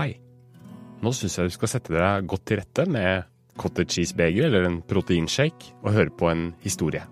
[0.00, 0.14] Hei.
[1.04, 3.26] Nå syns jeg du skal sette deg godt til rette med
[3.60, 7.02] cottage cheese-beger eller en proteinshake og høre på en historie.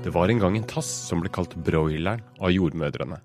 [0.00, 3.18] Det var en gang en tass som ble kalt broileren av jordmødrene.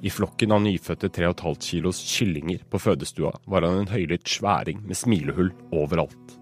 [0.00, 4.96] I flokken av nyfødte 3,5 kilos kyllinger på fødestua var han en høylytt sværing med
[4.96, 6.38] smilehull overalt.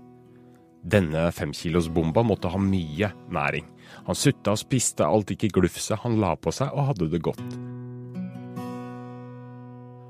[0.87, 3.67] Denne femkilosbomba måtte ha mye næring.
[4.07, 7.59] Han sutta og spiste alt ikke glufset han la på seg, og hadde det godt.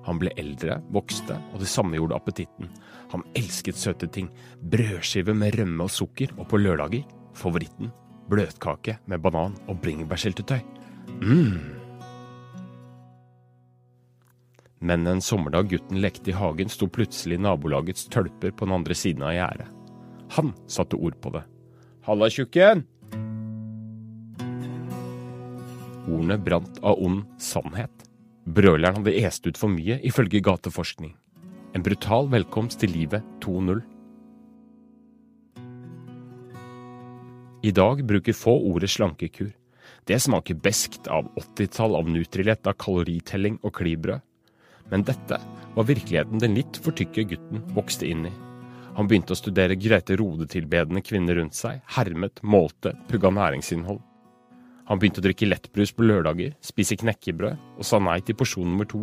[0.09, 2.71] Han ble eldre, vokste, og det samme gjorde appetitten.
[3.13, 4.31] Han elsket søte ting.
[4.59, 7.05] Brødskive med rømme og sukker, og på lørdager
[7.39, 7.93] favoritten
[8.29, 10.61] bløtkake med banan og bringebærsyltetøy.
[11.21, 11.59] mm.
[14.81, 19.25] Men en sommerdag gutten lekte i hagen, sto plutselig nabolagets tølper på den andre siden
[19.27, 19.67] av gjerdet.
[20.37, 21.43] Han satte ord på det.
[22.07, 22.85] Halla, tjukken!
[26.09, 28.08] Ordene brant av ond sannhet.
[28.49, 31.11] Broileren hadde est ut for mye, ifølge gateforskning.
[31.77, 33.83] En brutal velkomst til livet 2.0.
[37.69, 39.51] I dag bruker få ordet slankekur.
[40.09, 44.25] Det smaker beskt av 80-tall av Nutrilett av kaloritelling og klibrød.
[44.89, 45.43] Men dette
[45.75, 48.37] var virkeligheten den litt for tykke gutten vokste inn i.
[48.97, 54.01] Han begynte å studere Grete Rode-tilbedende kvinner rundt seg, hermet, målte, pugga næringsinnhold.
[54.89, 58.89] Han begynte å drikke lettbrus på lørdager, spise knekkebrød, og sa nei til porsjon nummer
[58.89, 59.03] to.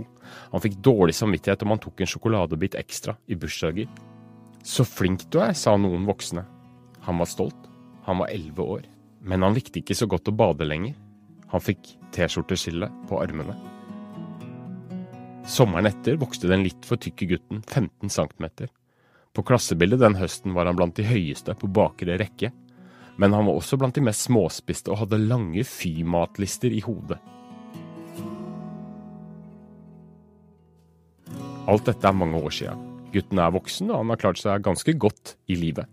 [0.53, 3.89] Han fikk dårlig samvittighet om han tok en sjokoladebit ekstra i bursdager.
[4.65, 6.41] Så flink du er, sa noen voksne.
[7.05, 7.69] Han var stolt.
[8.09, 8.89] Han var elleve år.
[9.21, 10.97] Men han likte ikke så godt å bade lenger.
[11.53, 13.53] Han fikk T-skjorteskille på armene.
[15.45, 18.47] Sommeren etter vokste den litt for tykke gutten 15 cm.
[19.35, 22.49] På klassebildet den høsten var han blant de høyeste på bakre rekke,
[23.21, 27.19] men han var også blant de mest småspiste og hadde lange fymatlister i hodet.
[31.65, 32.81] Alt dette er mange år siden.
[33.13, 35.87] Gutten er voksen, og han har klart seg ganske godt i livet.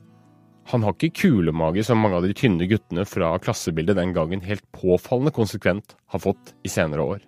[0.71, 4.65] Han har ikke kulemage som mange av de tynne guttene fra klassebildet den gangen helt
[4.75, 7.25] påfallende konsekvent har fått i senere år.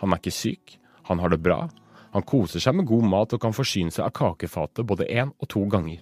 [0.00, 0.76] Han er ikke syk,
[1.10, 1.66] han har det bra,
[2.14, 5.50] han koser seg med god mat og kan forsyne seg av kakefatet både én og
[5.50, 6.00] to ganger.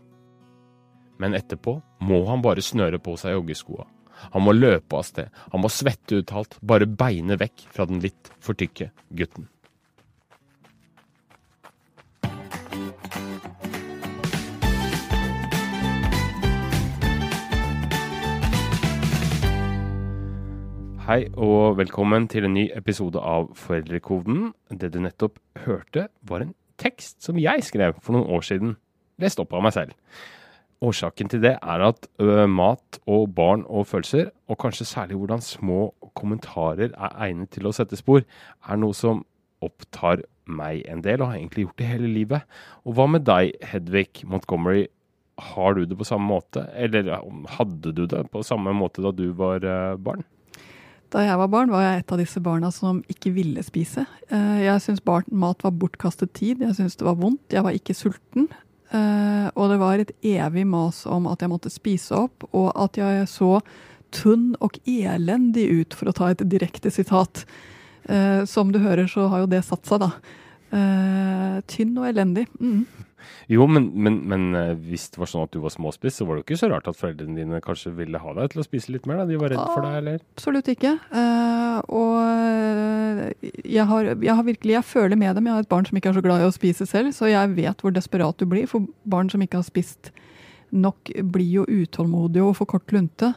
[1.18, 3.88] Men etterpå må han bare snøre på seg joggeskoa.
[4.34, 8.30] Han må løpe av sted, han må svette uttalt, bare beine vekk fra den litt
[8.42, 9.48] for tykke gutten.
[21.08, 24.50] Hei og velkommen til en ny episode av Foreldrekoden.
[24.70, 28.76] Det du nettopp hørte, var en tekst som jeg skrev for noen år siden.
[29.18, 29.96] Lest opp av meg selv.
[30.84, 35.42] Årsaken til det er at ø, mat og barn og følelser, og kanskje særlig hvordan
[35.42, 39.24] små kommentarer er egnet til å sette spor, er noe som
[39.64, 42.46] opptar meg en del, og har egentlig gjort det hele livet.
[42.86, 44.86] Og hva med deg, Hedvig Montgomery?
[45.38, 47.10] Har du det på samme måte, eller
[47.58, 49.62] hadde du det på samme måte da du var
[50.02, 50.24] barn?
[51.08, 54.04] Da jeg var barn, var jeg et av disse barna som ikke ville spise.
[54.28, 57.96] Eh, jeg syntes mat var bortkastet tid, jeg syntes det var vondt, jeg var ikke
[57.96, 58.50] sulten.
[58.88, 62.96] Eh, og det var et evig mas om at jeg måtte spise opp, og at
[63.00, 63.58] jeg så
[64.14, 67.44] tunn og elendig ut, for å ta et direkte sitat.
[68.08, 70.12] Eh, som du hører, så har jo det satt seg, da.
[70.68, 72.44] Tynn og elendig.
[72.60, 72.84] Mm.
[73.48, 76.36] Jo, men, men, men, eh, hvis det var sånn at du var småspist, så var
[76.36, 78.92] det jo ikke så rart at foreldrene dine kanskje ville ha deg til å spise
[78.94, 79.22] litt mer?
[79.22, 79.28] da?
[79.28, 80.22] De var redd for deg, eller?
[80.36, 80.94] Absolutt ikke.
[83.68, 85.46] Eh, jeg har, jeg har, virkelig, jeg føler med dem.
[85.46, 87.54] Jeg har et barn som ikke er så glad i å spise selv, så jeg
[87.56, 88.66] vet hvor desperat du blir.
[88.66, 90.12] For barn som ikke har spist
[90.70, 93.32] nok, blir jo utålmodige og får kort lunte.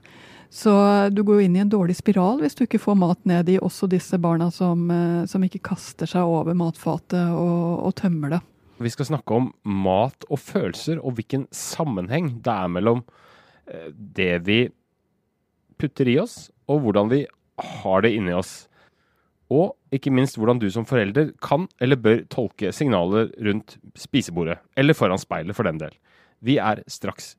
[0.52, 0.72] Så
[1.16, 3.60] du går jo inn i en dårlig spiral hvis du ikke får mat ned i
[3.64, 4.90] også disse barna som,
[5.24, 8.42] som ikke kaster seg over matfatet og, og tømmer det.
[8.82, 13.04] Vi skal snakke om mat og følelser, og hvilken sammenheng det er mellom
[13.70, 14.60] eh, det vi
[15.82, 17.22] putter i oss, og hvordan vi
[17.82, 18.66] har det inni oss.
[19.52, 24.96] Og ikke minst hvordan du som forelder kan eller bør tolke signaler rundt spisebordet, eller
[24.96, 25.96] foran speilet for den del.
[26.42, 27.36] Vi er straks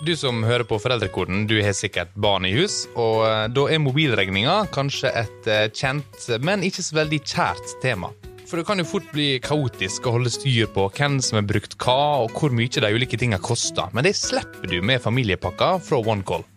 [0.00, 3.82] du som hører på Foreldrekoden, du har sikkert barn i hus, og eh, da er
[3.84, 8.08] mobilregninga kanskje et eh, kjent, men ikke så veldig kjært tema.
[8.48, 11.76] For det kan jo fort bli kaotisk å holde styr på hvem som har brukt
[11.84, 13.92] hva, og hvor mye de ulike tinga koster.
[13.92, 16.48] Men det slipper du med familiepakka fra OneCall.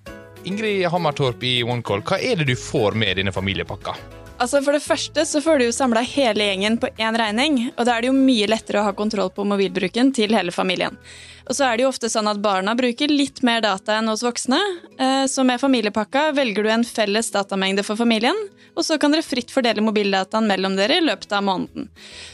[0.48, 4.23] Ingrid Hammertorp i OneCall, hva er det du får med denne familiepakka?
[4.42, 7.86] Altså For det første så får du jo samla hele gjengen på én regning, og
[7.86, 10.98] da er det jo mye lettere å ha kontroll på mobilbruken til hele familien.
[11.44, 14.24] Og så er det jo ofte sånn at barna bruker litt mer data enn hos
[14.24, 14.60] voksne,
[14.98, 18.38] eh, så med familiepakka velger du en felles datamengde for familien,
[18.74, 21.92] og så kan dere fritt fordele mobildataen mellom dere i løpet av måneden.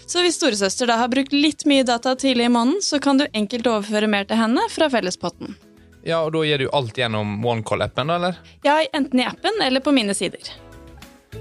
[0.07, 3.27] Så hvis storesøster da har brukt litt mye data tidlig i måneden, så kan du
[3.33, 5.57] enkelt overføre mer til henne fra fellespotten.
[6.05, 8.41] Ja, og da gir du alt gjennom OneCall-appen, da, eller?
[8.63, 10.53] Ja, enten i appen eller på mine sider.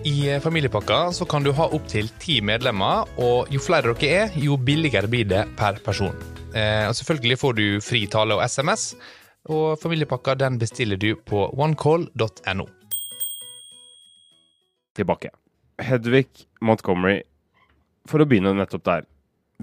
[0.04, 4.34] I eh, familiepakka så kan du ha opptil ti medlemmer, og jo flere dere er,
[4.36, 6.14] jo billigere blir det per person.
[6.52, 8.92] Eh, og selvfølgelig får du fri tale og SMS,
[9.48, 12.66] og familiepakka den bestiller du på onecall.no.
[14.98, 15.30] Tilbake.
[15.78, 16.26] Hedvig
[16.60, 17.22] Montgomery,
[18.08, 19.06] for å begynne nettopp der.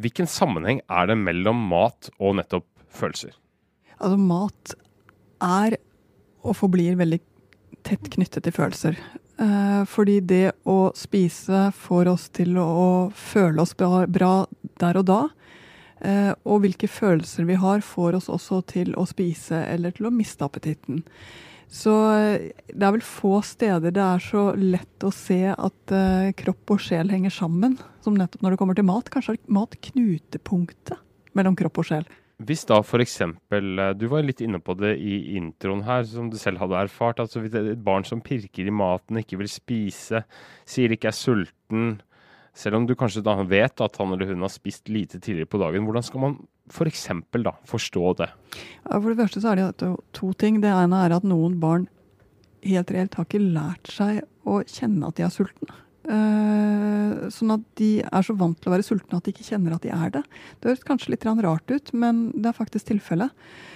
[0.01, 3.36] Hvilken sammenheng er det mellom mat og nettopp følelser?
[4.00, 4.74] Altså, mat
[5.44, 5.77] er
[6.45, 7.22] og forblir veldig
[7.86, 8.98] tett knyttet til følelser.
[9.38, 14.36] Eh, fordi det å spise får oss til å føle oss bra,
[14.80, 15.22] der og da.
[16.00, 20.14] Eh, og hvilke følelser vi har, får oss også til å spise eller til å
[20.16, 21.04] miste appetitten.
[21.68, 25.96] Så eh, det er vel få steder det er så lett å se at
[26.40, 29.12] kropp og sjel henger sammen, som nettopp når det kommer til mat.
[29.12, 31.02] Kanskje er mat knutepunktet
[31.36, 32.08] mellom kropp og sjel.
[32.44, 33.22] Hvis da f.eks.
[33.24, 37.22] Eh, du var litt inne på det i introen her, som du selv hadde erfart.
[37.24, 40.26] altså et barn som pirker i maten, ikke vil spise,
[40.68, 42.02] sier ikke er sulten,
[42.56, 45.60] selv om du kanskje da vet at han eller hun har spist lite tidligere på
[45.60, 46.38] dagen, hvordan skal man.
[46.72, 48.30] For da forstå det?
[48.90, 50.62] Ja, for det første så er det to ting.
[50.64, 51.88] Det ene er at noen barn
[52.66, 55.85] helt reelt har ikke lært seg å kjenne at de er sultne.
[56.06, 59.74] Uh, sånn at de er så vant til å være sultne at de ikke kjenner
[59.74, 60.22] at de er det.
[60.60, 63.34] Det høres kanskje litt rart ut, men det er faktisk tilfellet.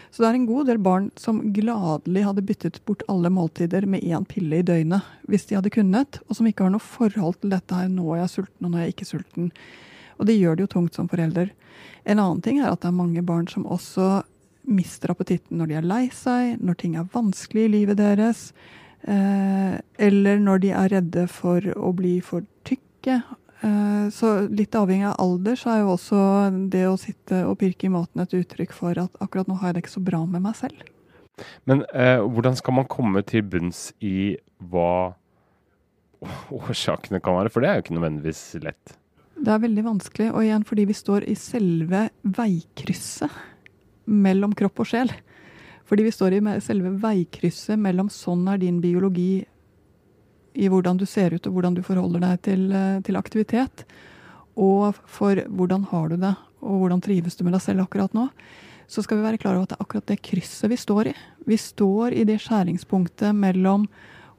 [0.09, 4.05] Så det er en god del barn som gladelig hadde byttet bort alle måltider med
[4.05, 7.53] én pille i døgnet hvis de hadde kunnet, og som ikke har noe forhold til
[7.53, 9.51] dette her nå er jeg sulten og nå er jeg ikke sulten.
[10.17, 11.53] Og det gjør det jo tungt som forelder.
[12.09, 14.19] En annen ting er at det er mange barn som også
[14.69, 18.49] mister appetitten når de er lei seg, når ting er vanskelig i livet deres.
[19.07, 23.21] Eh, eller når de er redde for å bli for tykke.
[23.61, 26.21] Eh, så litt avhengig av alder, så er jo også
[26.71, 29.79] det å sitte og pirke i maten et uttrykk for at akkurat nå har jeg
[29.79, 30.83] det ikke så bra med meg selv.
[31.69, 34.35] Men eh, hvordan skal man komme til bunns i
[34.71, 35.15] hva
[36.51, 37.53] årsakene kan være?
[37.53, 38.97] For det er jo ikke nødvendigvis lett.
[39.39, 43.31] Det er veldig vanskelig, og igjen fordi vi står i selve veikrysset
[44.09, 45.13] mellom kropp og sjel.
[45.89, 49.41] Fordi vi står i selve veikrysset mellom sånn er din biologi
[50.53, 53.85] i hvordan du ser ut og hvordan du forholder deg til, eh, til aktivitet,
[54.59, 58.27] og for hvordan har du det og hvordan trives du med deg selv akkurat nå,
[58.89, 61.13] så skal vi være klar over at det er akkurat det krysset vi står i.
[61.45, 63.85] Vi står i det skjæringspunktet mellom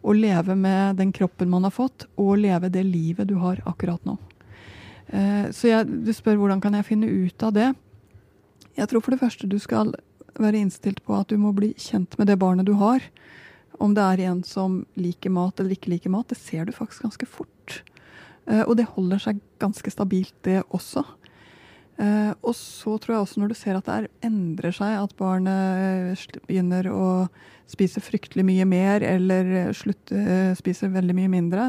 [0.02, 3.62] å leve med den kroppen man har fått, og å leve det livet du har
[3.68, 4.16] akkurat nå.
[5.08, 7.70] Eh, så jeg, du spør hvordan kan jeg finne ut av det.
[8.76, 9.94] Jeg tror for det første du skal
[10.44, 13.04] være innstilt på at du må bli kjent med det barnet du har.
[13.80, 17.06] Om det er en som liker mat eller ikke liker mat, det ser du faktisk
[17.06, 17.80] ganske fort.
[18.50, 21.04] Uh, og det holder seg ganske stabilt, det også.
[22.00, 25.16] Uh, og så tror jeg også når du ser at det er, endrer seg, at
[25.18, 27.06] barnet begynner å
[27.70, 31.66] spise fryktelig mye mer eller slutte, uh, spiser veldig mye mindre,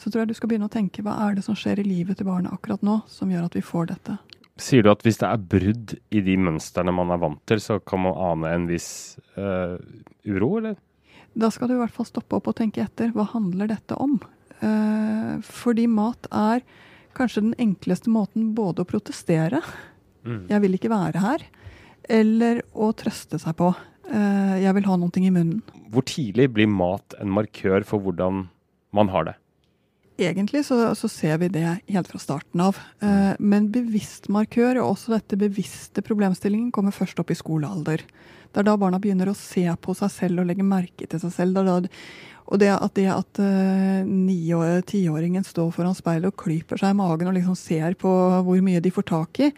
[0.00, 2.18] så tror jeg du skal begynne å tenke hva er det som skjer i livet
[2.18, 4.18] til barnet akkurat nå som gjør at vi får dette.
[4.60, 7.80] Sier du at hvis det er brudd i de mønstrene man er vant til, så
[7.82, 9.74] kan man ane en viss uh,
[10.22, 10.76] uro, eller?
[11.34, 13.10] Da skal du i hvert fall stoppe opp og tenke etter.
[13.16, 14.20] Hva handler dette om?
[14.62, 16.62] Uh, fordi mat er
[17.18, 19.60] kanskje den enkleste måten både å protestere
[20.22, 20.46] mm.
[20.50, 21.44] 'jeg vil ikke være her',
[22.10, 23.74] eller å trøste seg på.
[24.06, 25.62] Uh, 'Jeg vil ha noe i munnen'.
[25.90, 28.46] Hvor tidlig blir mat en markør for hvordan
[28.94, 29.34] man har det?
[30.14, 32.76] Egentlig så, så, ser vi det helt fra starten av.
[33.02, 38.04] Eh, men bevisst markør, og også dette bevisste problemstillingen, kommer først opp i skolealder.
[38.54, 41.32] Det er da barna begynner å se på seg selv og legge merke til seg
[41.34, 41.58] selv.
[41.58, 41.96] Det da,
[42.44, 47.30] og det at, det at uh, tiåringen står foran speilet og klyper seg i magen
[47.30, 48.12] og liksom ser på
[48.46, 49.48] hvor mye de får tak i,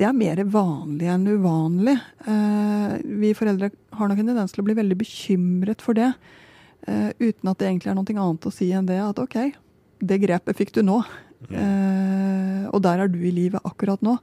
[0.00, 1.98] det er mer vanlig enn uvanlig.
[2.24, 6.14] Uh, vi foreldre har nok en tendens til å bli veldig bekymret for det.
[6.88, 9.36] Uh, uten at det egentlig er noe annet å si enn det at OK,
[10.02, 11.02] det grepet fikk du nå.
[11.48, 11.58] Mm.
[11.58, 14.18] Eh, og der er du i livet akkurat nå.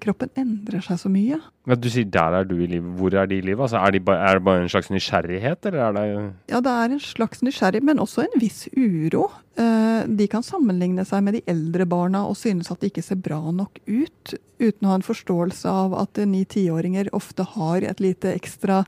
[0.00, 1.36] Kroppen endrer seg så mye.
[1.68, 2.96] Men Du sier 'der er du i livet'.
[2.96, 3.60] Hvor er de i livet?
[3.60, 6.72] Altså, er, de ba, er, det bare en slags nysgjerrighet, eller er det Ja, det
[6.72, 9.30] er en slags nysgjerrighet, men også en viss uro.
[9.58, 13.16] Eh, de kan sammenligne seg med de eldre barna og synes at de ikke ser
[13.16, 18.32] bra nok ut, uten å ha en forståelse av at ni-tiåringer ofte har et lite
[18.32, 18.84] ekstra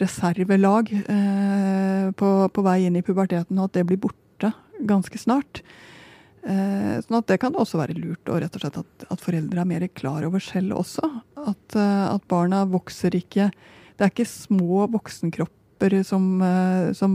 [0.00, 4.23] reservelag eh, på, på vei inn i puberteten, og at det blir borte
[4.80, 5.62] ganske snart.
[6.44, 9.62] Eh, sånn at det kan også være lurt, og rett og slett at, at foreldre
[9.62, 11.08] er mer klar over selv også.
[11.40, 13.50] At, eh, at, barna vokser ikke
[13.94, 17.14] Det er ikke små voksenkropper som, eh, som,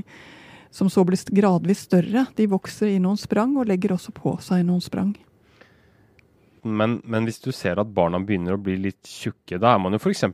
[0.80, 2.24] som så blir gradvis større.
[2.34, 5.12] De vokser i noen sprang, og legger også på seg noen sprang.
[6.64, 9.94] Men, men hvis du ser at barna begynner å bli litt tjukke, da er man
[9.94, 10.24] jo f.eks.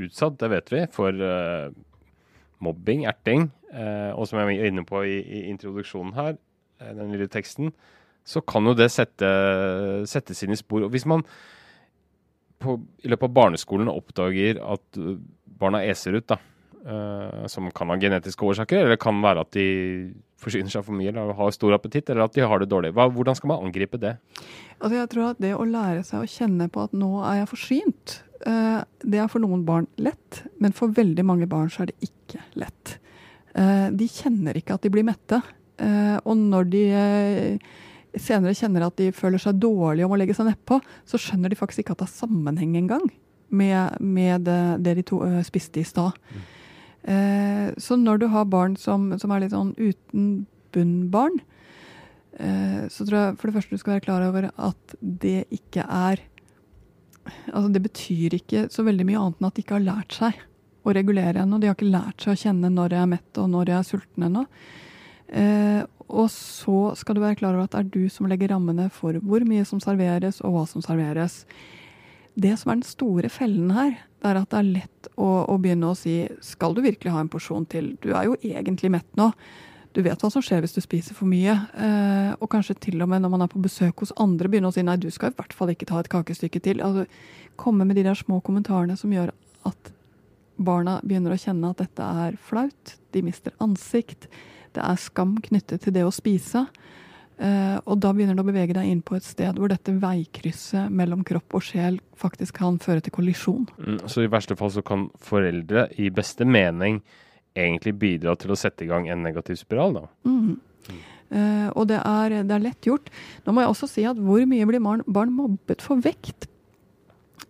[0.00, 1.74] utsatt, det vet vi, for uh,
[2.64, 3.50] mobbing, erting.
[3.72, 6.34] Uh, og som jeg var inne på i, i introduksjonen her,
[6.82, 7.72] Eh, den lille teksten,
[8.24, 9.28] så kan jo det sette,
[10.10, 10.86] sette sine spor.
[10.86, 11.24] Og hvis man
[12.62, 15.18] på, i løpet av barneskolen oppdager at eh,
[15.62, 16.38] barna eser ut, da,
[16.86, 19.66] uh, som kan ha genetiske årsaker, eller kan være at de
[20.42, 22.90] forsyner seg for mye eller har stor appetitt, eller at de har det dårlig.
[22.96, 24.16] Hva, hvordan skal man angripe det?
[24.80, 27.50] Altså jeg tror at Det å lære seg å kjenne på at nå er jeg
[27.52, 32.10] forsynt, det er for noen barn lett, men for veldig mange barn så er det
[32.10, 32.96] ikke lett.
[33.52, 35.42] Uh, de kjenner ikke at de blir mette.
[35.82, 37.70] Eh, og når de eh,
[38.20, 40.78] senere kjenner at de føler seg dårlige om å legge seg nedpå,
[41.08, 43.06] så skjønner de faktisk ikke at det er sammenheng engang
[43.52, 46.16] med, med det, de to, spiste i stad.
[46.32, 46.42] Mm.
[47.82, 50.28] Så når du har barn som, som er litt sånn uten
[50.72, 51.40] bunn-barn,
[52.32, 56.22] så tror jeg for det første du skal være klar over at det ikke er
[57.52, 60.40] Altså det betyr ikke så veldig mye annet enn at de ikke har lært seg
[60.82, 61.60] å regulere ennå.
[61.60, 63.88] De har ikke lært seg å kjenne når jeg er mett og når jeg er
[63.88, 64.46] sulten ennå.
[65.32, 68.90] Eh, og så skal du være klar over at det er du som legger rammene
[68.92, 71.42] for hvor mye som serveres, og hva som serveres.
[72.34, 75.58] Det som er den store fellen her, det er at det er lett å, å,
[75.60, 77.94] begynne å si skal du virkelig ha en porsjon til?
[78.04, 79.32] Du er jo egentlig mett nå.
[79.92, 81.56] Du vet hva som skjer hvis du spiser for mye.
[81.76, 84.76] Eh, og kanskje til og med når man er på besøk hos andre, begynne å
[84.76, 86.84] si nei, du skal i hvert fall ikke ta et kakestykke til.
[86.84, 87.04] Altså,
[87.60, 89.34] komme med de der små kommentarene som gjør
[89.68, 89.92] at
[90.56, 92.96] barna begynner å kjenne at dette er flaut.
[93.12, 94.28] De mister ansikt.
[94.72, 96.66] Det er skam knyttet til det å spise.
[97.42, 100.92] Uh, og da begynner du å bevege deg inn på et sted hvor dette veikrysset
[100.92, 103.64] mellom kropp og sjel faktisk kan føre til kollisjon.
[103.80, 107.00] Mm, så i verste fall så kan foreldre i beste mening
[107.58, 110.04] egentlig bidra til å sette i gang en negativ spiral, da?
[110.28, 110.60] Mm.
[111.32, 113.08] Uh, og det er, det er, lett gjort.
[113.46, 116.46] Nå må jeg også si at hvor mye blir barn, barn mobbet for vekt?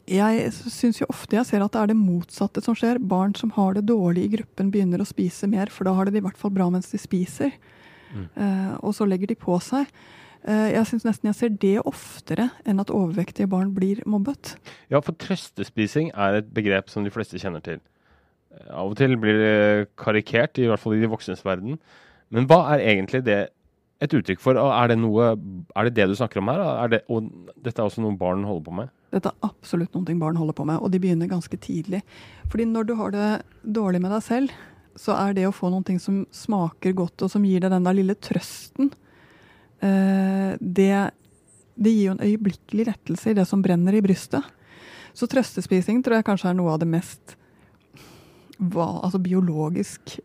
[0.08, 3.00] Jeg syns jo ofte jeg ser at det er det motsatte som skjer.
[3.00, 6.16] Barn som har det dårlig i gruppen, begynner å spise mer, for da har de
[6.16, 7.54] det i hvert fall bra mens de spiser.
[8.12, 8.26] Mm.
[8.36, 9.88] Uh, og så legger de på seg.
[10.42, 14.56] Uh, jeg syns nesten jeg ser det oftere enn at overvektige barn blir mobbet.
[14.92, 17.80] Ja, for trøstespising er et begrep som de fleste kjenner til.
[18.52, 19.56] Uh, av og til blir det
[20.00, 21.80] karikert, i hvert fall i de voksnes verden.
[22.32, 23.42] Men hva er egentlig det
[24.02, 24.58] et uttrykk for?
[24.58, 25.32] Er det, noe,
[25.78, 26.62] er det det du snakker om her?
[26.84, 27.30] Er det, og
[27.62, 28.92] dette er også noe barn holder på med?
[29.14, 32.02] Dette er absolutt noe barn holder på med, og de begynner ganske tidlig.
[32.50, 33.30] Fordi når du har det
[33.62, 34.56] dårlig med deg selv,
[34.98, 37.96] så er det å få noe som smaker godt, og som gir deg den der
[37.96, 38.90] lille trøsten,
[39.80, 40.96] eh, det,
[41.76, 44.44] det gir jo en øyeblikkelig rettelse i det som brenner i brystet.
[45.12, 47.36] Så trøstespising tror jeg kanskje er noe av det mest
[48.62, 50.20] altså biologisk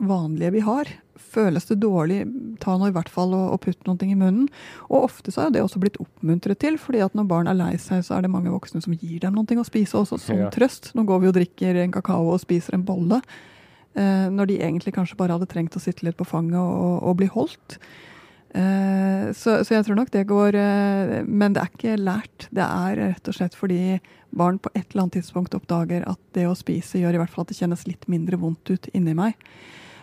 [0.00, 0.88] vanlige vi har.
[1.16, 2.20] Føles det dårlig,
[2.62, 4.46] ta nå i hvert fall og, og putt noe i munnen.
[4.90, 7.74] Og ofte så er det også blitt oppmuntret til, fordi at når barn er lei
[7.80, 10.50] seg, så er det mange voksne som gir dem noe å spise også, som ja.
[10.54, 10.92] trøst.
[10.96, 13.22] Nå går vi og drikker en kakao og spiser en bolle.
[13.96, 17.14] Eh, når de egentlig kanskje bare hadde trengt å sitte litt på fanget og, og,
[17.16, 17.78] bli holdt.
[18.52, 22.46] Eh, så, så, jeg tror nok det går eh, Men det er ikke lært.
[22.52, 23.98] Det er rett og slett fordi
[24.36, 27.46] barn på et eller annet tidspunkt oppdager at det å spise gjør i hvert fall
[27.46, 29.38] at det kjennes litt mindre vondt ut inni meg.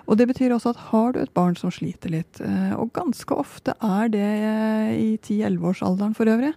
[0.04, 3.36] Og det betyr også at har du et barn som sliter litt, eh, og ganske
[3.40, 6.52] ofte er det eh, i 10-11-årsalderen for øvrig,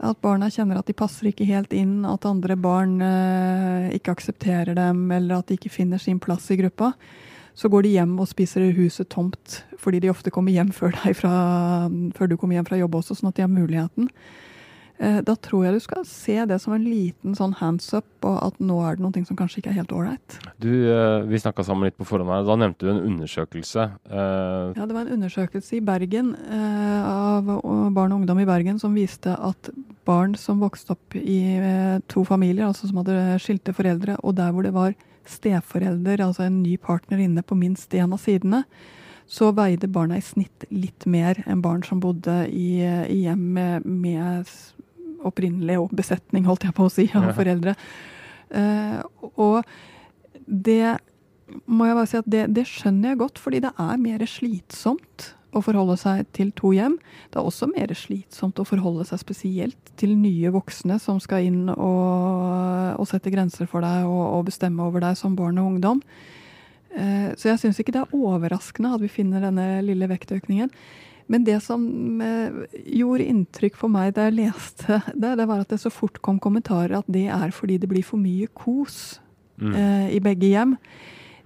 [0.00, 4.74] at barna kjenner at de passer ikke helt inn, at andre barn eh, ikke aksepterer
[4.74, 6.94] dem, eller at de ikke finner sin plass i gruppa,
[7.54, 11.34] så går de hjem og spiser huset tomt, fordi de ofte kommer hjem før, fra,
[12.16, 14.10] før du kommer hjem fra jobb også, sånn at de har muligheten.
[15.00, 18.36] Eh, da tror jeg du skal se det som en liten sånn hands up, og
[18.44, 20.36] at nå er det noe som kanskje ikke er helt ålreit.
[20.60, 23.86] Eh, Vi snakka sammen litt på forhånd her, da nevnte du en undersøkelse.
[24.10, 27.48] Eh, ja, det var en undersøkelse i Bergen av
[27.94, 29.70] barn og ungdom i Bergen som viste at
[30.04, 31.40] barn som vokste opp i
[32.12, 34.92] to familier, altså som hadde skilte foreldre, og der hvor det var
[35.24, 38.64] steforelder, altså en ny partner inne på minst én av sidene,
[39.30, 43.86] så veide barna i snitt litt mer enn barn som bodde i, i hjem med,
[43.86, 44.50] med
[45.26, 47.36] opprinnelig og besetning, holdt jeg på å si, av ja.
[47.36, 47.76] foreldre.
[48.50, 49.68] Uh, og
[50.46, 50.96] det
[51.70, 55.32] må jeg bare si at det, det, skjønner jeg godt, fordi det er mer slitsomt
[55.50, 56.96] å forholde seg til to hjem.
[57.32, 61.64] Det er også mer slitsomt å forholde seg spesielt til nye voksne som skal inn
[61.72, 66.02] og, og sette grenser for deg og, og, bestemme over deg som barn og ungdom.
[66.94, 70.70] Uh, så jeg syns ikke det er overraskende at vi finner denne lille vektøkningen.
[71.30, 71.82] Men det som
[72.24, 72.64] eh,
[72.98, 76.40] gjorde inntrykk på meg da jeg leste det, det var at det så fort kom
[76.42, 79.20] kommentarer at det er fordi det blir for mye kos
[79.60, 79.74] Mm.
[79.76, 80.70] eh, i begge hjem.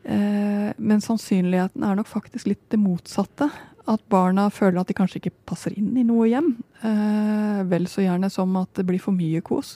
[0.04, 3.48] Eh, men sannsynligheten er nok faktisk litt det motsatte.
[3.90, 6.54] At barna føler at de kanskje ikke passer inn i noe hjem.
[6.84, 9.74] Eh, vel så gjerne som at det blir for mye kos.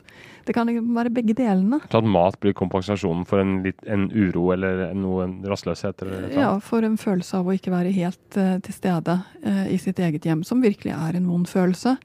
[0.49, 1.83] Det kan være begge delene.
[1.93, 6.07] Så at mat blir kompensasjonen for en, litt, en uro eller noe rastløshet?
[6.07, 9.81] Eller Ja, for en følelse av å ikke være helt eh, til stede eh, i
[9.83, 11.99] sitt eget hjem, som virkelig er en vond følelse.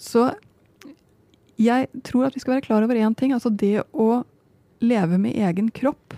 [0.00, 0.30] Så
[1.60, 3.36] jeg tror at vi skal være klar over én ting.
[3.36, 4.22] Altså det å
[4.80, 6.16] leve med egen kropp.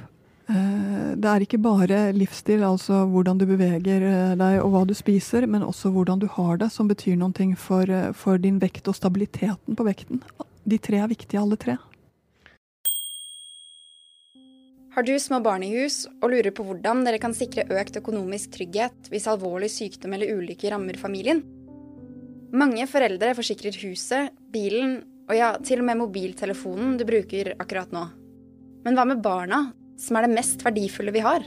[0.50, 4.96] Eh, det er ikke bare livsstil, altså hvordan du beveger eh, deg og hva du
[4.98, 8.88] spiser, men også hvordan du har det, som betyr ting for, eh, for din vekt
[8.88, 10.22] og stabiliteten på vekten.
[10.66, 11.76] De tre er viktige, alle tre.
[14.90, 18.50] Har du små barn i hus og lurer på hvordan dere kan sikre økt økonomisk
[18.56, 21.44] trygghet hvis alvorlig sykdom eller ulykke rammer familien?
[22.50, 24.98] Mange foreldre forsikrer huset, bilen
[25.30, 28.08] og ja, til og med mobiltelefonen du bruker akkurat nå.
[28.82, 29.68] Men hva med barna,
[30.00, 31.44] som er det mest verdifulle vi har?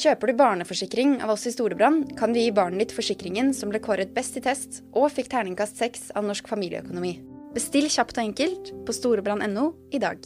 [0.00, 3.80] Kjøper du barneforsikring av oss i Storebrand, kan vi gi barnet ditt forsikringen som ble
[3.82, 7.16] kåret best i test og fikk terningkast seks av Norsk familieøkonomi.
[7.50, 10.22] Bestill kjapt og enkelt på storebrand.no i dag.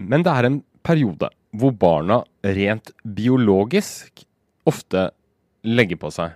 [0.00, 2.22] Men det er en periode hvor barna
[2.56, 4.24] rent biologisk
[4.66, 5.10] ofte
[5.68, 6.32] legger på seg.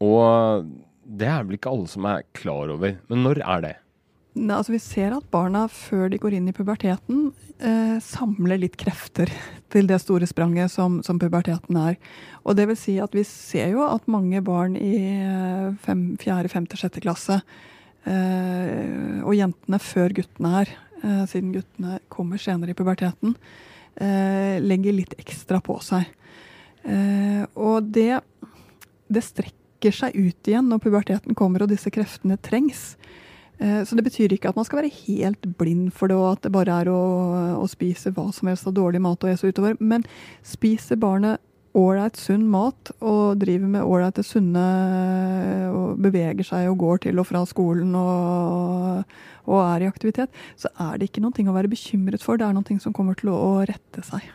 [0.00, 0.66] Og
[1.04, 2.96] det er vel ikke alle som er klar over.
[3.12, 3.76] Men når er det?
[4.38, 8.76] Nei, altså Vi ser at barna før de går inn i puberteten, eh, samler litt
[8.78, 9.30] krefter
[9.72, 11.98] til det store spranget som, som puberteten er.
[12.44, 16.52] Og det vil si at vi ser jo at mange barn i eh, fem, fjerde,
[16.52, 17.40] femte, sjette klasse,
[18.06, 20.72] eh, og jentene før guttene er,
[21.02, 23.34] eh, siden guttene kommer senere i puberteten,
[23.98, 26.06] eh, legger litt ekstra på seg.
[26.86, 28.22] Eh, og det,
[29.10, 32.94] det strekker seg ut igjen når puberteten kommer og disse kreftene trengs.
[33.60, 36.42] Eh, Så det betyr ikke at man skal være helt blind for det, og at
[36.46, 37.02] det bare er å,
[37.60, 39.76] å spise hva som helst av dårlig mat og ese utover.
[39.80, 40.06] Men
[40.42, 41.40] spiser barnet
[41.76, 44.64] ålreit, sunn mat og driver med ålreite, sunne
[45.70, 49.04] og beveger seg og går til og fra skolen og,
[49.46, 52.40] og er i aktivitet, så er det ikke noe å være bekymret for.
[52.40, 54.26] Det er noe som kommer til å, å rette seg.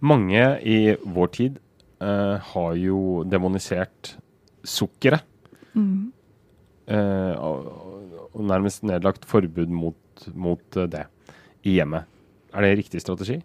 [0.00, 1.58] Mange i vår tid
[2.00, 4.14] eh, har jo demonisert
[4.64, 5.26] sukkeret.
[5.74, 6.10] Mm.
[6.88, 7.34] eh,
[8.34, 11.04] og, nærmest nedlagt forbud mot, mot eh, det
[11.66, 12.08] i hjemmet.
[12.54, 13.40] Er det riktig strategi?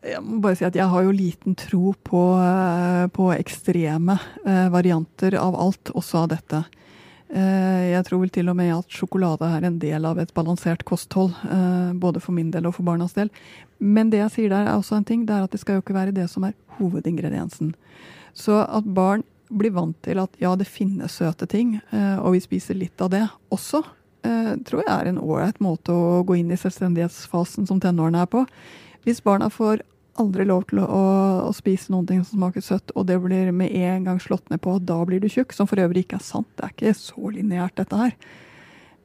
[0.00, 4.68] Jeg må bare si at jeg har jo liten tro på, eh, på ekstreme eh,
[4.72, 6.66] varianter av alt, også av dette.
[7.30, 11.30] Jeg tror vel til og med at sjokolade er en del av et balansert kosthold.
[12.02, 13.30] Både for min del og for barnas del.
[13.78, 15.84] Men det jeg sier der er også en ting, det er at det skal jo
[15.84, 17.70] ikke være det som er hovedingrediensen.
[18.34, 22.42] Så at barn blir vant til at ja, det finnes søte ting, eh, og vi
[22.44, 23.82] spiser litt av det også,
[24.26, 28.30] eh, tror jeg er en ålreit måte å gå inn i selvstendighetsfasen som tenårene er
[28.30, 28.44] på.
[29.06, 29.82] Hvis barna får
[30.20, 31.02] aldri lov til å,
[31.46, 34.60] å, spise noen ting som smaker søtt, og det blir med en gang slått ned
[34.62, 36.96] på at da blir du tjukk, som for øvrig ikke er sant, det er ikke
[36.98, 38.16] så lineært dette her,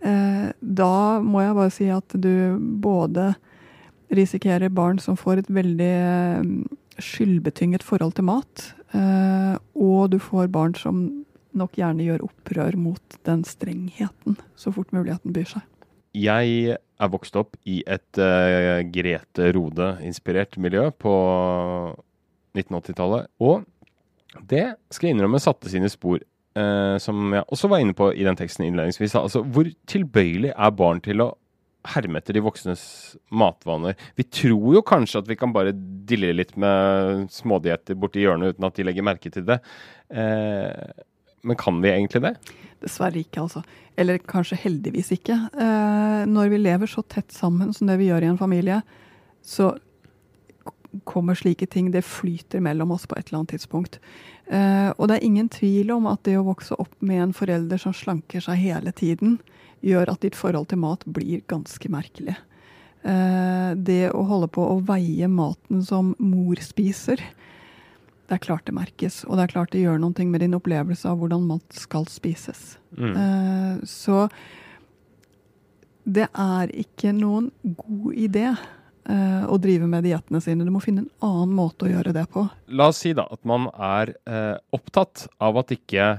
[0.05, 3.33] eh, da må jeg bare si at du både
[4.15, 5.93] risikerer barn som får et veldig
[7.01, 11.05] skyldbetynget forhold til mat, og du får barn som
[11.55, 15.63] nok gjerne gjør opprør mot den strengheten så fort muligheten byr seg.
[16.15, 21.15] Jeg er vokst opp i et uh, Grete Rode-inspirert miljø på
[22.55, 23.27] 1980-tallet.
[23.43, 23.65] Og
[24.47, 26.21] det skal jeg innrømme satte sine spor,
[26.55, 29.17] uh, som jeg også var inne på i den teksten innledningsvis.
[29.19, 31.33] Altså, hvor tilbøyelig er barn til å
[31.93, 32.83] herme etter de voksnes
[33.29, 33.97] matvaner?
[34.17, 38.67] Vi tror jo kanskje at vi kan bare dille litt med smådietter borti hjørnet uten
[38.67, 39.59] at de legger merke til det.
[40.09, 41.05] Eh,
[41.45, 42.35] men kan vi egentlig det?
[42.83, 43.63] Dessverre ikke, altså.
[43.97, 45.37] Eller kanskje heldigvis ikke.
[45.53, 48.81] Eh, når vi lever så tett sammen som det vi gjør i en familie,
[49.45, 49.75] så
[51.03, 53.99] kommer slike ting Det flyter mellom oss på et eller annet tidspunkt.
[54.47, 57.81] Eh, og det er ingen tvil om at det å vokse opp med en forelder
[57.81, 59.39] som slanker seg hele tiden,
[59.85, 62.35] gjør at ditt forhold til mat blir ganske merkelig.
[63.05, 67.21] Eh, det å holde på å veie maten som mor spiser,
[68.25, 69.21] det er klart det merkes.
[69.29, 72.79] Og det er klart det gjør noe med din opplevelse av hvordan mat skal spises.
[72.97, 73.11] Mm.
[73.13, 74.25] Eh, så
[76.05, 80.65] det er ikke noen god idé eh, å drive med diettene sine.
[80.65, 82.47] Du må finne en annen måte å gjøre det på.
[82.73, 84.15] La oss si da at man er
[84.73, 86.15] opptatt av at ikke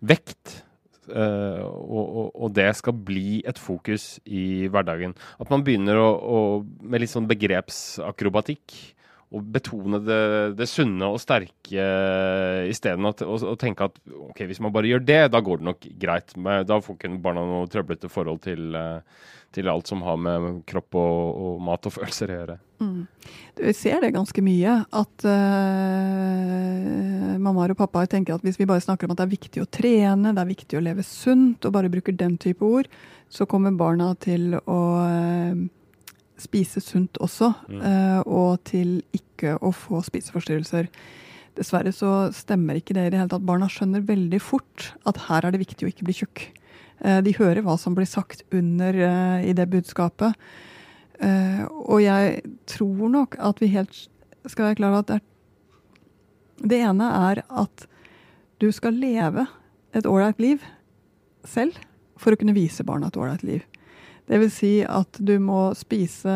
[0.00, 0.62] vekt
[1.08, 5.16] og, og, og det skal bli et fokus i hverdagen.
[5.40, 6.40] At man begynner å, å,
[6.82, 8.76] med litt sånn begrepsakrobatikk
[9.30, 10.22] å betone det,
[10.58, 11.84] det, sunne og sterke
[12.66, 15.86] isteden å, å, tenke at ok, hvis man bare gjør det, da går det nok
[16.02, 16.34] greit.
[16.34, 18.74] Men Da får ikke barna noe trøblete forhold til,
[19.54, 22.58] til, alt som har med kropp og, og mat og følelser å gjøre.
[22.82, 23.06] Mm.
[23.60, 24.76] Vi ser det ganske mye.
[24.98, 25.32] At uh,
[27.38, 29.70] mammaer og pappaer tenker at hvis vi bare snakker om at det er viktig å
[29.70, 32.90] trene, det er viktig å leve sunt, og bare bruker den type ord,
[33.30, 35.68] så kommer barna til å uh,
[36.40, 37.80] spise sunt også, mm.
[37.80, 40.88] uh, og til ikke å få spiseforstyrrelser.
[41.58, 43.46] Dessverre så stemmer ikke det i det hele tatt.
[43.46, 46.44] Barna skjønner veldig fort at her er det viktig å ikke bli tjukk.
[47.04, 50.36] Uh, de hører hva som blir sagt under uh, i det budskapet.
[51.20, 53.92] og jeg tror nok at vi helt
[54.48, 57.84] skal være klar over at det, er, det ene er at
[58.56, 59.44] du skal leve
[59.92, 60.64] et ålreit liv
[61.44, 61.76] selv
[62.20, 63.69] for å kunne vise barna et ålreit liv.
[64.28, 66.34] Vil si at du må spise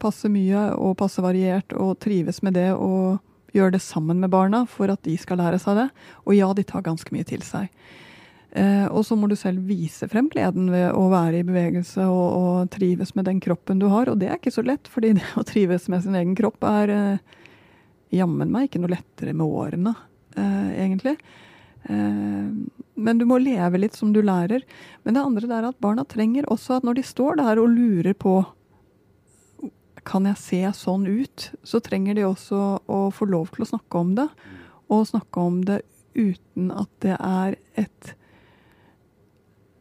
[0.00, 3.20] passe mye og passe variert og trives med det og
[3.56, 5.88] gjøre det sammen med barna for at de skal lære seg det.
[6.26, 7.70] Og ja, de tar ganske mye til seg.
[8.50, 12.28] Eh, og så må du selv vise frem gleden ved å være i bevegelse og,
[12.38, 14.08] og, trives med den kroppen du har.
[14.08, 16.94] Og det er ikke så lett, fordi det å trives med sin egen kropp er
[16.94, 17.36] eh,
[18.16, 19.94] jammen meg ikke noe lettere med årene,
[20.36, 21.18] eh, egentlig.
[21.88, 22.48] Eh,
[22.98, 24.64] men du må leve litt som du lærer.
[25.06, 28.16] Men det andre er at barna trenger også at når de står der og lurer
[28.18, 28.40] på
[30.08, 34.00] kan jeg se sånn ut, så trenger de også å få lov til å snakke
[34.00, 34.28] om det.
[34.88, 35.82] Og snakke om det
[36.16, 38.14] uten at det er et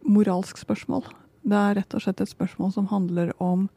[0.08, 1.06] moralsk spørsmål.
[1.48, 3.70] Det er rett og slett et spørsmål som handler om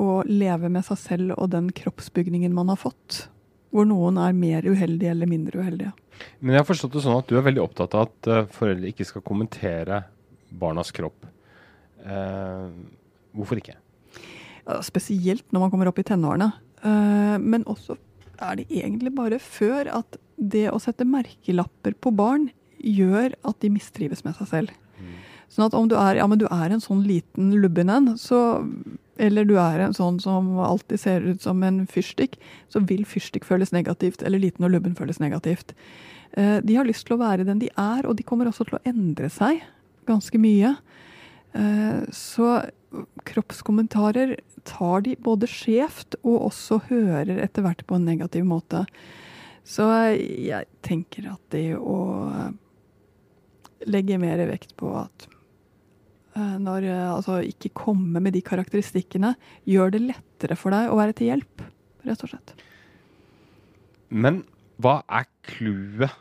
[0.00, 3.26] å leve med seg selv og den kroppsbygningen man har fått.
[3.70, 5.92] Hvor noen er mer uheldige eller mindre uheldige.
[6.40, 8.90] Men jeg har forstått det sånn at du er veldig opptatt av at uh, foreldre
[8.90, 10.02] ikke skal kommentere
[10.50, 11.28] barnas kropp.
[12.04, 12.68] Uh,
[13.36, 13.76] hvorfor ikke?
[14.66, 16.50] Ja, spesielt når man kommer opp i tenårene.
[16.82, 17.96] Uh, men også
[18.40, 22.48] er det egentlig bare før at det å sette merkelapper på barn
[22.80, 24.76] gjør at de mistrives med seg selv.
[24.96, 25.18] Mm.
[25.52, 28.62] Sånn at om du er, ja, men du er en sånn liten lubben en, så
[29.18, 32.38] eller du er en sånn som alltid ser ut som en fyrstikk,
[32.72, 35.74] så vil fyrstikk føles negativt, eller liten og lubben føles negativt.
[36.32, 38.78] Eh, de har lyst til å være den de er, og de kommer også til
[38.78, 39.64] å endre seg
[40.08, 40.76] ganske mye.
[41.52, 42.52] Eh, så
[43.28, 44.36] kroppskommentarer
[44.68, 48.84] tar de både skjevt og også hører etter hvert på en negativ måte.
[49.66, 49.86] Så
[50.18, 51.98] jeg tenker at det å
[53.86, 55.39] legge mer vekt på at Eh,
[56.38, 59.34] når, eh, altså ikke komme med de karakteristikkene,
[59.68, 61.64] gjør det lettere for deg å være til hjelp,
[62.06, 62.54] rett og slett.
[64.10, 64.42] Men
[64.80, 66.14] hva er clouet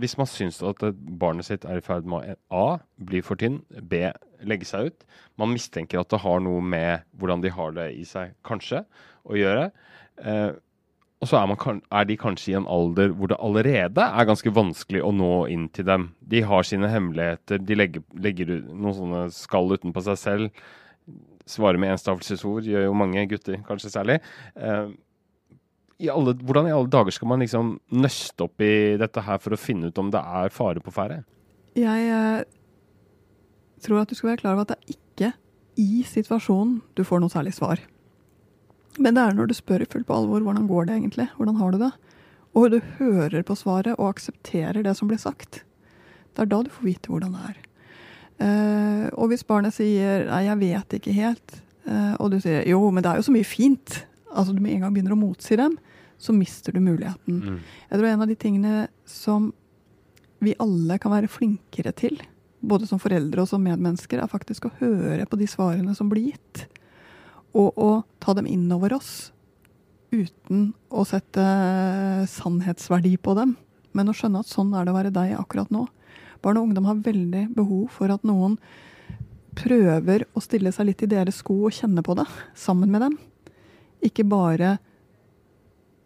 [0.00, 0.80] hvis man syns at
[1.20, 2.78] barnet sitt er i ferd med å A.
[2.96, 4.06] bli for tynn, B.
[4.40, 5.04] legge seg ut.
[5.36, 8.84] Man mistenker at det har noe med hvordan de har det i seg, kanskje,
[9.28, 9.68] å gjøre.
[10.24, 10.52] Eh,
[11.22, 14.50] og så er, man, er, de kanskje i en alder hvor det allerede er ganske
[14.54, 16.08] vanskelig å nå inn til dem.
[16.18, 20.64] De har sine hemmeligheter, de legger, legger noen sånne skall utenpå seg selv.
[21.46, 24.18] Svarer med enstavelsesord gjør jo mange gutter, kanskje særlig.
[24.58, 24.90] Eh,
[26.02, 29.54] i alle, hvordan i alle dager skal man liksom nøste opp i dette her for
[29.54, 31.22] å finne ut om det er fare på ferde?
[31.78, 32.42] Jeg eh,
[33.86, 35.32] tror at du skal være klar over at det er ikke
[35.78, 37.86] i situasjonen du får noe særlig svar.
[38.98, 41.60] Men det er når du spør i fullt på alvor hvordan går det egentlig, hvordan
[41.60, 41.92] har du det,
[42.52, 45.62] og du hører på svaret og aksepterer det som blir sagt.
[46.32, 47.60] Det er da du får vite hvordan det er.
[48.42, 51.54] Uh, og hvis barnet sier 'nei, jeg vet ikke helt',
[51.86, 54.02] uh, og du sier 'jo, men det er jo så mye fint',
[54.34, 55.78] altså du med en gang begynner å motsi dem,
[56.18, 57.40] så mister du muligheten.
[57.40, 57.58] Mm.
[57.90, 59.52] Jeg tror en av de tingene som
[60.40, 62.20] vi alle kan være flinkere til,
[62.60, 66.32] både som foreldre og som medmennesker, er faktisk å høre på de svarene som blir
[66.32, 66.66] gitt
[67.52, 67.90] og å
[68.22, 69.30] ta dem inn over oss
[70.12, 71.42] uten å sette
[72.28, 73.56] sannhetsverdi på dem,
[73.96, 75.86] men å skjønne at sånn er det å være deg akkurat nå.
[76.44, 78.58] Barn og ungdom har veldig behov for at noen
[79.56, 82.26] prøver å stille seg litt i deres sko og kjenne på det
[82.58, 83.18] sammen med dem.
[84.04, 84.76] Ikke bare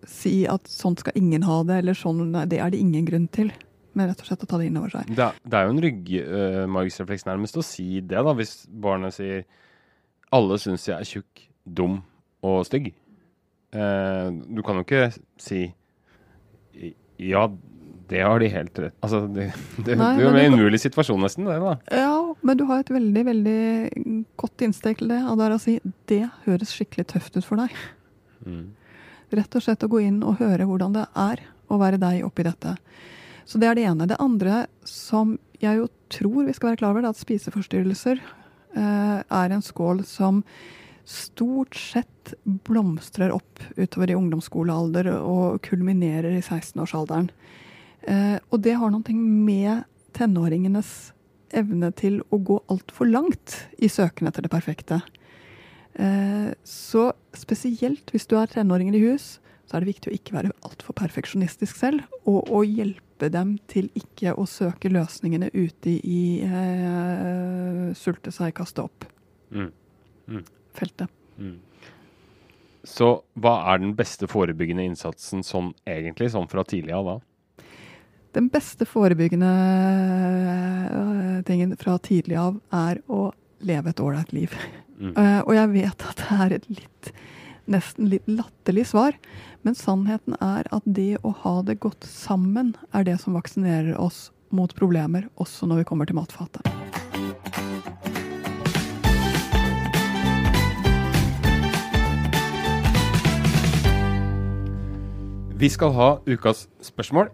[0.06, 3.50] si at sånn skal ingen ha det, eller sånn, det er det ingen grunn til.
[3.96, 5.08] Men rett og slett å ta det inn over seg.
[5.08, 9.46] Det, det er jo en ryggmargsrefleks uh, nærmest å si det, da, hvis barnet sier
[10.34, 12.00] alle syns jeg er tjukk, dum
[12.46, 12.92] og stygg.
[13.76, 15.08] Eh, du kan jo ikke
[15.42, 15.66] si
[17.16, 17.46] ja,
[18.08, 19.48] det har de helt rett Altså, det,
[19.80, 21.74] det, Nei, det er jo en umulig situasjon nesten, det, da.
[21.90, 22.14] Ja,
[22.46, 23.60] men du har et veldig, veldig
[24.38, 25.22] godt innsteg til det.
[25.26, 25.76] Og det er å si
[26.10, 27.74] det høres skikkelig tøft ut for deg.
[28.46, 28.68] Mm.
[29.34, 32.46] Rett og slett å gå inn og høre hvordan det er å være deg oppi
[32.46, 32.76] dette.
[33.46, 34.06] Så det er det ene.
[34.10, 38.22] Det andre som jeg jo tror vi skal være klar over, det er at spiseforstyrrelser
[38.76, 40.42] er en skål som
[41.06, 47.30] stort sett blomstrer opp utover i ungdomsskolealder og kulminerer i 16-årsalderen.
[48.06, 49.86] Eh, og det har noe med
[50.16, 51.12] tenåringenes
[51.54, 55.00] evne til å gå altfor langt i søken etter det perfekte.
[55.94, 57.08] Eh, så
[57.38, 59.36] spesielt hvis du er tenåringer i hus,
[59.66, 63.88] så er det viktig å ikke være altfor perfeksjonistisk selv, og å hjelpe dem til
[63.96, 69.06] ikke å søke løsningene ute i eh, sulte seg, kaste opp.
[69.50, 69.70] Mm.
[70.28, 70.44] Mm.
[70.76, 71.12] Feltet.
[71.38, 71.56] Mm.
[72.86, 73.08] Så
[73.42, 77.16] hva er den beste forebyggende innsatsen sånn egentlig, sånn fra tidlig av da?
[78.36, 79.50] Den beste forebyggende
[80.92, 83.30] uh, tingen fra tidlig av er å
[83.66, 84.52] leve et ålreit liv.
[85.00, 85.14] Mm.
[85.16, 87.10] Uh, og jeg vet at det er et litt,
[87.70, 89.16] nesten litt latterlig svar,
[89.66, 94.30] men sannheten er at det å ha det godt sammen er det som vaksinerer oss
[94.54, 96.62] mot problemer, også når vi kommer til matfatet.
[105.56, 107.30] Vi skal ha ukas spørsmål.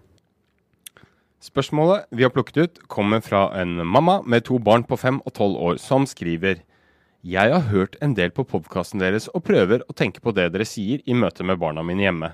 [1.42, 5.34] Spørsmålet vi har plukket ut, kommer fra en mamma med to barn på fem og
[5.34, 6.62] tolv år, som skriver
[7.22, 10.64] Jeg har hørt en del på podkasten deres og prøver å tenke på det dere
[10.66, 12.30] sier i møte med barna mine hjemme.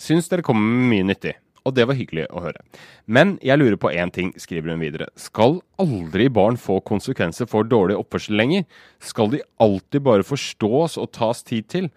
[0.00, 2.62] Syns dere kommer med mye nyttig, og det var hyggelig å høre.
[3.04, 5.10] Men jeg lurer på én ting, skriver hun videre.
[5.20, 8.64] Skal aldri barn få konsekvenser for dårlig oppførsel lenger?
[8.96, 11.88] Skal de alltid bare forstås og tas tid til?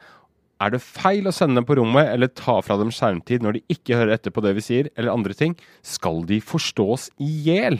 [0.59, 3.77] Er det feil å sende dem på rommet eller ta fra dem skjermtid når de
[3.77, 5.55] ikke hører etter på det vi sier, eller andre ting?
[5.79, 7.79] Skal de forstås i hjel?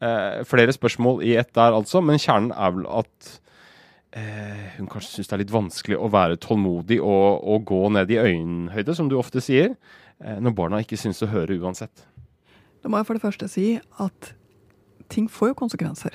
[0.00, 3.30] Eh, flere spørsmål i ett der, altså, men kjernen er vel at
[4.16, 8.12] eh, hun kanskje syns det er litt vanskelig å være tålmodig og, og gå ned
[8.14, 9.74] i øyenhøyde, som du ofte sier,
[10.22, 12.06] eh, når barna ikke syns å høre uansett.
[12.82, 13.68] Da må jeg for det første si
[13.98, 14.32] at
[15.12, 16.14] ting får jo konsekvenser.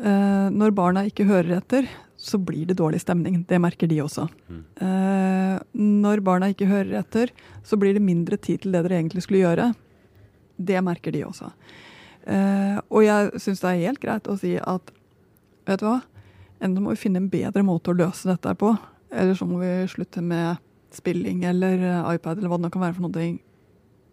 [0.00, 1.88] Eh, når barna ikke hører etter,
[2.20, 3.42] så blir det dårlig stemning.
[3.48, 4.26] Det merker de også.
[4.48, 4.64] Mm.
[4.86, 7.32] Eh, når barna ikke hører etter,
[7.64, 9.70] så blir det mindre tid til det dere egentlig skulle gjøre.
[10.60, 11.50] Det merker de også.
[12.28, 14.92] Eh, og jeg syns det er helt greit å si at
[15.68, 16.00] vet du hva,
[16.60, 18.74] enten må vi finne en bedre måte å løse dette på,
[19.10, 20.60] eller så må vi slutte med
[20.94, 21.82] spilling eller
[22.14, 23.30] iPad eller hva det kan være for noe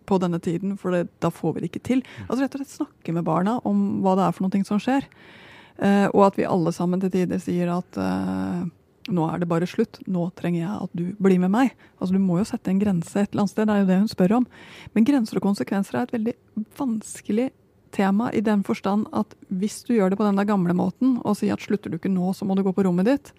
[0.08, 2.02] på denne tiden, for det, da får vi det ikke til.
[2.06, 2.24] Mm.
[2.28, 5.08] Altså rett og slett snakke med barna om hva det er for noe som skjer.
[5.78, 8.64] Eh, og at vi alle sammen til tider sier at eh,
[9.14, 11.76] nå er det bare slutt, nå trenger jeg at du blir med meg.
[12.00, 14.02] Altså Du må jo sette en grense et eller annet sted, det er jo det
[14.02, 14.50] hun spør om.
[14.96, 16.36] Men grenser og konsekvenser er et veldig
[16.80, 17.52] vanskelig
[17.96, 21.38] tema i den forstand at hvis du gjør det på den der gamle måten og
[21.40, 23.32] sier at slutter du ikke nå, så må du gå på rommet ditt,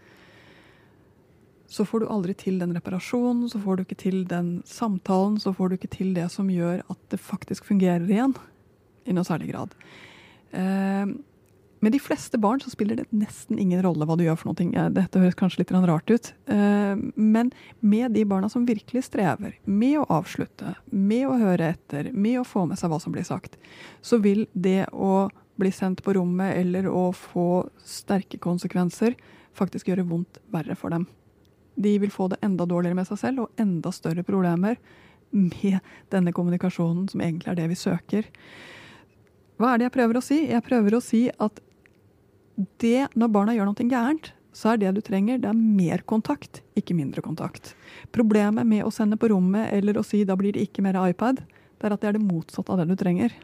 [1.69, 5.53] så får du aldri til den reparasjonen, så får du ikke til den samtalen, så
[5.53, 8.33] får du ikke til det som gjør at det faktisk fungerer igjen,
[9.05, 9.75] i noe særlig grad.
[10.49, 11.13] Uh,
[11.81, 14.85] med de fleste barn så spiller det nesten ingen rolle hva du gjør for noe.
[14.95, 16.33] Dette høres kanskje litt rart ut.
[16.51, 22.11] Eh, men med de barna som virkelig strever med å avslutte, med å høre etter,
[22.13, 23.59] med å få med seg hva som blir sagt,
[24.03, 29.17] så vil det å bli sendt på rommet eller å få sterke konsekvenser
[29.59, 31.07] faktisk gjøre vondt verre for dem.
[31.79, 34.79] De vil få det enda dårligere med seg selv og enda større problemer
[35.31, 35.79] med
[36.11, 38.29] denne kommunikasjonen, som egentlig er det vi søker.
[39.59, 40.39] Hva er det jeg prøver å si?
[40.47, 41.59] Jeg prøver å si at
[42.83, 46.63] det, når barna gjør noe gærent, så er det du trenger, det er mer kontakt,
[46.79, 47.75] ikke mindre kontakt.
[48.15, 51.45] Problemet med å sende på rommet eller å si da blir det ikke mer iPad,
[51.79, 53.35] det er at det er det motsatte av det du trenger.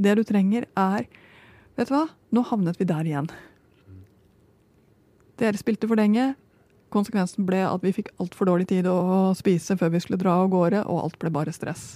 [0.00, 1.08] Det du trenger, er
[1.78, 3.28] Vet du hva, nå havnet vi der igjen.
[5.40, 6.34] Dere spilte for lenge.
[6.92, 10.50] Konsekvensen ble at vi fikk altfor dårlig tid å spise før vi skulle dra av
[10.52, 11.94] gårde, og alt ble bare stress.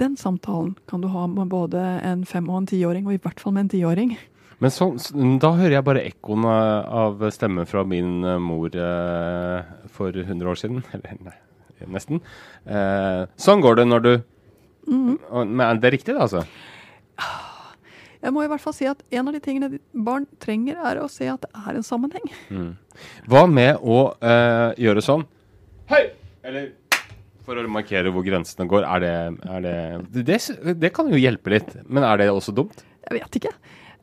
[0.00, 3.38] Den samtalen kan du ha med både en fem- og en tiåring, og i hvert
[3.38, 4.16] fall med en tiåring.
[4.62, 4.92] Men så,
[5.42, 10.60] da hører jeg bare ekkoen av stemmen fra min eh, mor eh, for 100 år
[10.60, 10.84] siden.
[10.94, 11.38] Eller nei,
[11.90, 12.22] nesten.
[12.62, 14.12] Eh, sånn går det når du
[14.86, 15.16] mm.
[15.50, 16.44] Men er det riktig, da, altså?
[18.22, 21.08] Jeg må i hvert fall si at en av de tingene barn trenger, er å
[21.10, 22.30] se at det er en sammenheng.
[22.54, 22.70] Mm.
[23.32, 25.26] Hva med å eh, gjøre sånn
[25.90, 26.04] Hei!
[26.46, 26.70] Eller
[27.42, 28.86] for å markere hvor grensene går.
[28.86, 29.14] Er det,
[29.50, 29.76] er det,
[30.22, 30.38] det,
[30.78, 32.84] det kan jo hjelpe litt, men er det også dumt?
[33.02, 33.50] Jeg vet ikke.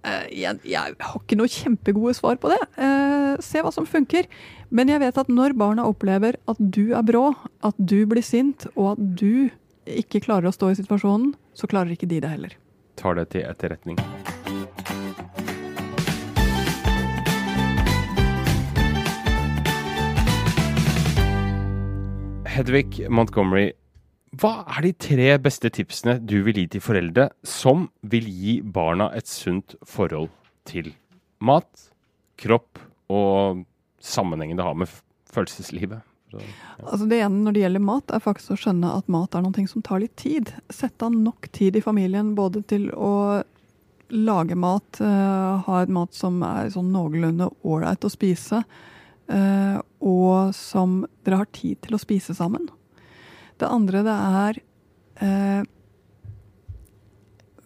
[0.08, 2.60] Eh, jeg, jeg, har ikke noe kjempegode svar på det.
[2.80, 4.30] Uh, se hva som funker.
[4.72, 7.34] Men jeg vet at når barna opplever at du er brå,
[7.66, 9.50] at du blir sint, og at du
[9.90, 12.56] ikke klarer å stå i situasjonen, så klarer ikke de det heller.
[13.00, 14.00] Tar det til etterretning.
[22.50, 23.72] Hedvig Montgomery
[24.40, 29.10] hva er de tre beste tipsene du vil gi til foreldre som vil gi barna
[29.18, 30.30] et sunt forhold
[30.70, 30.94] til
[31.44, 31.68] mat,
[32.40, 32.80] kropp
[33.12, 33.66] og
[34.00, 34.92] sammenhengen det har med
[35.30, 36.06] følelseslivet.
[36.86, 39.68] Altså Det ene når det gjelder mat, er faktisk å skjønne at mat er noe
[39.68, 40.54] som tar litt tid.
[40.70, 43.42] Sette av nok tid i familien både til å
[44.10, 48.64] lage mat, uh, ha et mat som er sånn noenlunde ålreit å spise,
[49.30, 52.70] uh, og som dere har tid til å spise sammen.
[53.60, 54.60] Det andre det er
[55.26, 55.64] eh,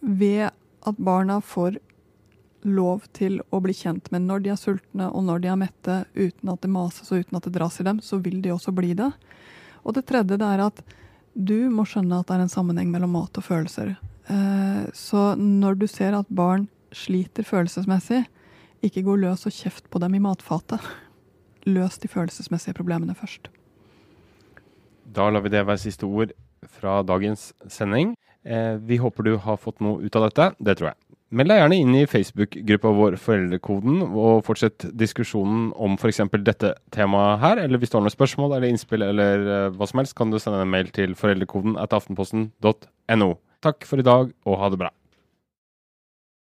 [0.00, 0.50] ved
[0.84, 1.78] at barna får
[2.64, 5.96] lov til å bli kjent med når de er sultne og når de er mette,
[6.16, 8.72] uten at det mases og uten at det dras i dem, så vil de også
[8.74, 9.10] bli det.
[9.84, 10.80] Og det tredje det er at
[11.34, 13.96] du må skjønne at det er en sammenheng mellom mat og følelser.
[14.32, 18.24] Eh, så når du ser at barn sliter følelsesmessig,
[18.84, 20.80] ikke gå løs og kjeft på dem i matfatet.
[21.68, 23.48] Løs de følelsesmessige problemene først.
[25.04, 26.34] Da lar vi det være siste ord
[26.80, 28.14] fra dagens sending.
[28.44, 30.50] Eh, vi håper du har fått noe ut av dette.
[30.60, 31.00] Det tror jeg.
[31.34, 36.20] Meld deg gjerne inn i Facebook-gruppa vår Foreldrekoden, og fortsett diskusjonen om f.eks.
[36.46, 37.62] dette temaet her.
[37.64, 40.38] Eller hvis du har noen spørsmål eller innspill eller uh, hva som helst, kan du
[40.38, 43.30] sende en mail til foreldrekoden at aftenposten.no.
[43.64, 44.92] Takk for i dag, og ha det bra.